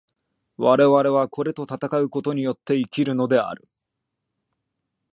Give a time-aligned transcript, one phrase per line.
[0.57, 3.67] 我々はこれと戦うことによって生きるのである。